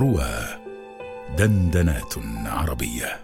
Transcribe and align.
روى 0.00 0.34
دندنات 1.38 2.14
عربية. 2.46 3.20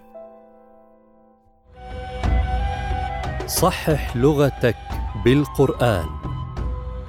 صحح 3.46 4.16
لغتك 4.16 4.76
بالقرآن 5.24 6.06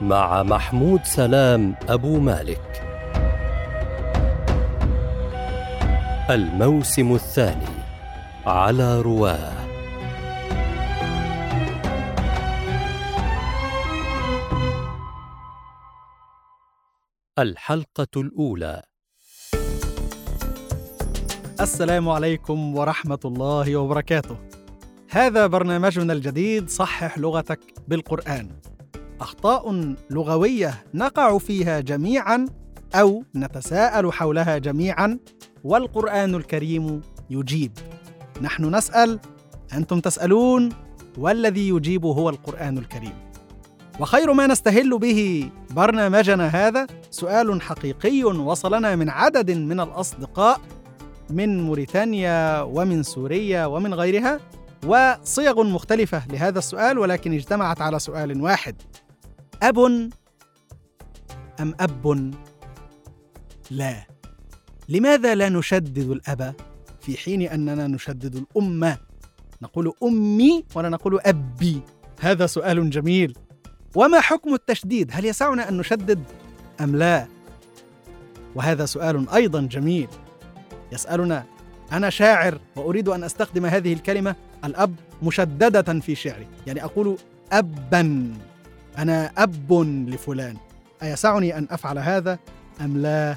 مع 0.01 0.43
محمود 0.43 1.03
سلام 1.03 1.75
أبو 1.89 2.19
مالك. 2.19 2.83
الموسم 6.29 7.13
الثاني 7.15 7.77
على 8.45 9.01
رواه 9.01 9.53
الحلقة 17.39 18.07
الأولى. 18.17 18.83
السلام 21.61 22.09
عليكم 22.09 22.75
ورحمة 22.75 23.19
الله 23.25 23.75
وبركاته. 23.75 24.37
هذا 25.09 25.47
برنامجنا 25.47 26.13
الجديد 26.13 26.69
صحح 26.69 27.17
لغتك 27.17 27.59
بالقرآن. 27.87 28.49
أخطاء 29.21 29.95
لغوية 30.09 30.83
نقع 30.93 31.37
فيها 31.37 31.79
جميعا 31.79 32.45
أو 32.95 33.23
نتساءل 33.35 34.13
حولها 34.13 34.57
جميعا 34.57 35.19
والقرآن 35.63 36.35
الكريم 36.35 37.01
يجيب. 37.29 37.71
نحن 38.41 38.75
نسأل، 38.75 39.19
أنتم 39.73 39.99
تسألون، 39.99 40.69
والذي 41.17 41.69
يجيب 41.69 42.05
هو 42.05 42.29
القرآن 42.29 42.77
الكريم. 42.77 43.13
وخير 43.99 44.33
ما 44.33 44.47
نستهل 44.47 44.99
به 44.99 45.49
برنامجنا 45.71 46.47
هذا 46.47 46.87
سؤال 47.11 47.61
حقيقي 47.61 48.23
وصلنا 48.23 48.95
من 48.95 49.09
عدد 49.09 49.51
من 49.51 49.79
الأصدقاء 49.79 50.61
من 51.29 51.63
موريتانيا 51.63 52.61
ومن 52.61 53.03
سوريا 53.03 53.65
ومن 53.65 53.93
غيرها 53.93 54.39
وصيغ 54.85 55.63
مختلفة 55.63 56.23
لهذا 56.27 56.59
السؤال 56.59 56.99
ولكن 56.99 57.33
اجتمعت 57.33 57.81
على 57.81 57.99
سؤال 57.99 58.41
واحد. 58.41 58.75
أب 59.63 59.79
أم 61.59 61.73
أب 61.79 62.33
لا؟ 63.71 64.07
لماذا 64.89 65.35
لا 65.35 65.49
نشدد 65.49 66.09
الأب 66.09 66.55
في 67.01 67.17
حين 67.17 67.41
أننا 67.41 67.87
نشدد 67.87 68.35
الامه 68.35 68.97
نقول 69.61 69.93
أمي 70.03 70.63
ولا 70.75 70.89
نقول 70.89 71.19
أبي؟ 71.25 71.81
هذا 72.19 72.45
سؤال 72.45 72.89
جميل. 72.89 73.37
وما 73.95 74.19
حكم 74.19 74.53
التشديد؟ 74.53 75.09
هل 75.13 75.25
يسعنا 75.25 75.69
أن 75.69 75.77
نشدد 75.77 76.23
أم 76.81 76.95
لا؟ 76.95 77.27
وهذا 78.55 78.85
سؤال 78.85 79.29
أيضا 79.29 79.61
جميل. 79.61 80.07
يسألنا 80.91 81.45
أنا 81.91 82.09
شاعر 82.09 82.59
وأريد 82.75 83.09
أن 83.09 83.23
أستخدم 83.23 83.65
هذه 83.65 83.93
الكلمة 83.93 84.35
الأب 84.65 84.95
مشددة 85.23 85.99
في 85.99 86.15
شعري 86.15 86.47
يعني 86.67 86.83
أقول 86.83 87.17
أبا 87.51 88.33
أنا 88.97 89.31
أب 89.37 89.73
لفلان 90.07 90.57
أيسعني 91.03 91.57
أن 91.57 91.67
أفعل 91.71 91.97
هذا 91.99 92.39
أم 92.81 92.97
لا؟ 92.97 93.35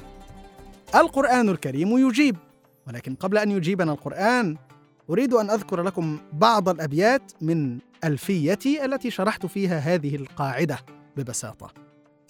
القرآن 0.95 1.49
الكريم 1.49 2.07
يجيب 2.07 2.35
ولكن 2.87 3.15
قبل 3.15 3.37
أن 3.37 3.51
يجيبنا 3.51 3.91
القرآن 3.91 4.57
أريد 5.09 5.33
أن 5.33 5.49
أذكر 5.49 5.81
لكم 5.81 6.17
بعض 6.33 6.69
الأبيات 6.69 7.31
من 7.41 7.79
ألفيتي 8.03 8.85
التي 8.85 9.11
شرحت 9.11 9.45
فيها 9.45 9.79
هذه 9.79 10.15
القاعدة 10.15 10.79
ببساطة. 11.17 11.73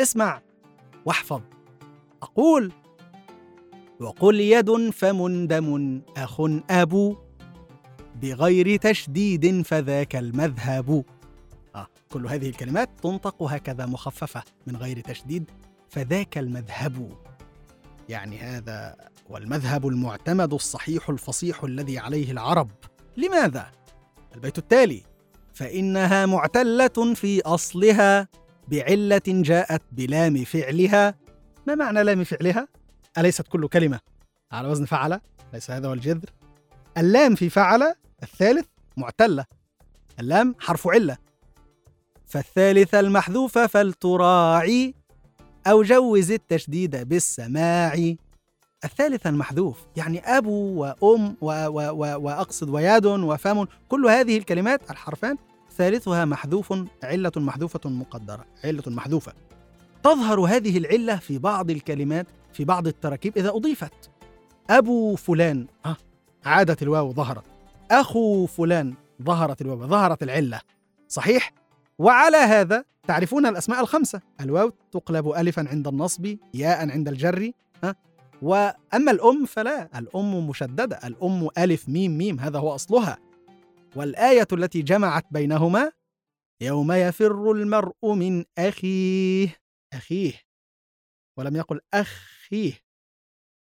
اسمع 0.01 0.41
واحفظ. 1.05 1.41
أقول: 2.23 2.71
وقل 4.01 4.39
يد 4.39 4.89
فمندم 4.89 6.01
أخ 6.17 6.41
أبو 6.69 7.15
بغير 8.21 8.75
تشديد 8.75 9.61
فذاك 9.61 10.15
المذهب. 10.15 11.03
آه 11.75 11.87
كل 12.13 12.27
هذه 12.27 12.49
الكلمات 12.49 12.89
تنطق 13.03 13.43
هكذا 13.43 13.85
مخففة 13.85 14.43
من 14.67 14.75
غير 14.75 14.99
تشديد 14.99 15.51
فذاك 15.89 16.37
المذهب. 16.37 17.11
يعني 18.09 18.37
هذا 18.39 18.95
والمذهب 19.29 19.87
المعتمد 19.87 20.53
الصحيح 20.53 21.09
الفصيح 21.09 21.63
الذي 21.63 21.99
عليه 21.99 22.31
العرب. 22.31 22.71
لماذا؟ 23.17 23.71
البيت 24.35 24.57
التالي: 24.57 25.03
فإنها 25.53 26.25
معتلة 26.25 27.13
في 27.15 27.41
أصلها 27.41 28.27
بعلة 28.67 29.21
جاءت 29.27 29.81
بلام 29.91 30.43
فعلها 30.43 31.15
ما 31.67 31.75
معنى 31.75 32.03
لام 32.03 32.23
فعلها؟ 32.23 32.67
أليست 33.17 33.47
كل 33.47 33.67
كلمة 33.67 33.99
على 34.51 34.67
وزن 34.67 34.85
فعل؟ 34.85 35.19
ليس 35.53 35.71
هذا 35.71 35.87
هو 35.87 35.93
الجذر؟ 35.93 36.29
اللام 36.97 37.35
في 37.35 37.49
فعل 37.49 37.93
الثالث 38.23 38.65
معتلة. 38.97 39.45
اللام 40.19 40.55
حرف 40.59 40.87
علة. 40.87 41.17
فالثالث 42.25 42.95
المحذوف 42.95 43.57
فلتراعي 43.57 44.93
أو 45.67 45.83
جوز 45.83 46.31
التشديد 46.31 46.95
بالسماع. 47.09 48.15
الثالث 48.85 49.27
المحذوف 49.27 49.77
يعني 49.95 50.19
أبو 50.19 50.81
وأم 50.81 51.35
و 51.41 51.51
و 51.51 51.91
و 51.91 52.21
وأقصد 52.21 52.69
ويد 52.69 53.05
وفم. 53.05 53.65
كل 53.89 54.05
هذه 54.05 54.37
الكلمات 54.37 54.91
الحرفان 54.91 55.37
ثالثها 55.77 56.25
محذوف 56.25 56.73
علة 57.03 57.31
محذوفة 57.37 57.89
مقدرة 57.89 58.45
علة 58.63 58.83
محذوفة. 58.87 59.33
تظهر 60.03 60.39
هذه 60.39 60.77
العلة 60.77 61.15
في 61.15 61.37
بعض 61.37 61.69
الكلمات 61.69 62.27
في 62.53 62.65
بعض 62.65 62.87
التراكيب 62.87 63.37
إذا 63.37 63.49
أضيفت. 63.49 64.09
أبو 64.69 65.15
فلان 65.15 65.67
آه 65.85 65.97
عادت 66.45 66.83
الواو 66.83 67.13
ظهرت. 67.13 67.43
أخو 67.91 68.45
فلان 68.45 68.93
ظهرت 69.23 69.61
الواو 69.61 69.87
ظهرت 69.87 70.23
العلة. 70.23 70.61
صحيح؟ 71.07 71.53
وعلى 71.99 72.37
هذا 72.37 72.83
تعرفون 73.07 73.45
الأسماء 73.45 73.81
الخمسة. 73.81 74.21
الواو 74.41 74.71
تقلب 74.91 75.29
ألفا 75.29 75.65
عند 75.69 75.87
النصب 75.87 76.35
ياء 76.53 76.91
عند 76.91 77.07
الجر 77.07 77.51
ها 77.83 77.95
وأما 78.41 79.11
الأم 79.11 79.45
فلا 79.45 79.99
الأم 79.99 80.47
مشددة 80.49 80.99
الأم 81.03 81.49
ألف 81.57 81.89
ميم 81.89 82.17
ميم 82.17 82.39
هذا 82.39 82.59
هو 82.59 82.75
أصلها. 82.75 83.17
والآية 83.95 84.47
التي 84.53 84.81
جمعت 84.81 85.25
بينهما 85.31 85.91
يوم 86.61 86.91
يفر 86.91 87.51
المرء 87.51 88.13
من 88.13 88.43
أخيه 88.57 89.55
أخيه. 89.93 90.33
ولم 91.37 91.55
يقل 91.55 91.79
أخيه 91.93 92.73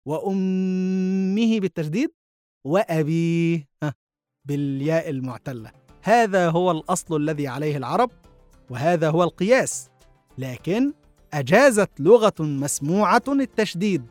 وأمه 0.08 1.60
بالتشديد 1.60 2.12
وأبيه 2.66 3.70
بالياء 4.46 5.10
المعتلة. 5.10 5.72
هذا 6.04 6.50
هو 6.50 6.72
الأصل 6.72 7.16
الذي 7.16 7.48
عليه 7.48 7.78
العرب 7.78 8.12
وهذا 8.70 9.10
هو 9.10 9.24
القياس. 9.24 9.90
لكن 10.38 10.94
أجازت 11.34 11.90
لغة 12.00 12.34
مسموعة 12.40 13.24
التشديد 13.30 14.06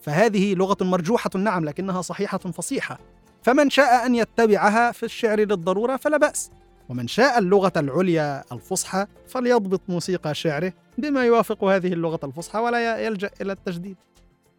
فهذه 0.00 0.54
لغة 0.54 0.84
مرجوحة 0.84 1.30
نعم 1.36 1.64
لكنها 1.64 2.02
صحيحة 2.02 2.38
فصيحة. 2.38 2.98
فمن 3.42 3.70
شاء 3.70 4.06
أن 4.06 4.14
يتبعها 4.14 4.92
في 4.92 5.02
الشعر 5.02 5.40
للضرورة 5.40 5.96
فلا 5.96 6.16
بأس. 6.16 6.50
ومن 6.92 7.08
شاء 7.08 7.38
اللغة 7.38 7.72
العليا 7.76 8.44
الفصحى 8.52 9.06
فليضبط 9.26 9.80
موسيقى 9.88 10.34
شعره 10.34 10.72
بما 10.98 11.24
يوافق 11.24 11.64
هذه 11.64 11.92
اللغة 11.92 12.20
الفصحى 12.24 12.58
ولا 12.58 13.06
يلجأ 13.06 13.30
إلى 13.40 13.52
التجديد. 13.52 13.96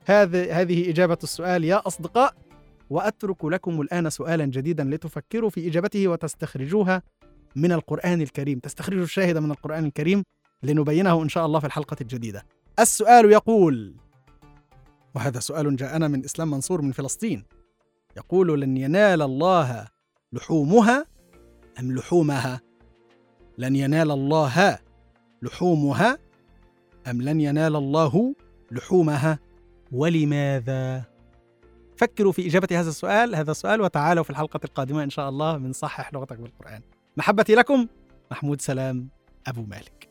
هذه 0.06 0.62
هذه 0.62 0.90
إجابة 0.90 1.18
السؤال 1.24 1.64
يا 1.64 1.88
أصدقاء 1.88 2.34
وأترك 2.90 3.46
لكم 3.46 3.82
الآن 3.82 4.10
سؤالا 4.10 4.46
جديدا 4.46 4.84
لتفكروا 4.84 5.50
في 5.50 5.68
إجابته 5.68 6.08
وتستخرجوها 6.08 7.02
من 7.56 7.72
القرآن 7.72 8.22
الكريم. 8.22 8.60
تستخرجوا 8.60 9.04
الشاهد 9.04 9.38
من 9.38 9.52
القرآن 9.52 9.86
الكريم 9.86 10.24
لنبينه 10.64 11.24
إن 11.24 11.30
شاء 11.30 11.46
الله 11.46 11.60
في 11.60 11.66
الحلقة 11.66 11.98
الجديدة. 12.02 12.46
السؤال 12.80 13.32
يقول 13.32 13.96
وهذا 15.16 15.40
سؤال 15.40 15.76
جاءنا 15.76 16.07
من 16.07 16.24
إسلام 16.25 16.52
منصور 16.52 16.81
من 16.81 16.92
فلسطين 16.92 17.44
يقول 18.18 18.62
لن 18.62 18.78
ينال 18.78 19.22
الله 19.22 19.88
لحومها 20.34 21.12
أم 21.80 21.96
لحومها؟ 21.96 22.62
لن 23.58 23.75
ينال 23.75 24.12
الله 24.12 24.80
لحومها 25.42 26.18
أم 27.08 27.22
لن 27.22 27.42
ينال 27.42 27.75
الله 27.75 28.36
لحومها؟ 28.72 29.40
ولماذا؟ 29.92 31.04
فكروا 31.98 32.31
في 32.31 32.48
إجابة 32.48 32.68
هذا 32.80 32.90
السؤال 32.90 33.36
هذا 33.36 33.52
السؤال 33.52 33.81
وتعالوا 33.81 34.24
في 34.24 34.30
الحلقة 34.30 34.60
القادمة 34.64 35.04
إن 35.04 35.10
شاء 35.10 35.30
الله 35.30 35.58
من 35.58 35.74
صحح 35.74 36.14
لغتك 36.14 36.38
بالقرآن. 36.38 36.81
محبتي 37.18 37.56
لكم 37.56 37.88
محمود 38.31 38.62
سلام 38.62 39.10
أبو 39.48 39.62
مالك. 39.62 40.03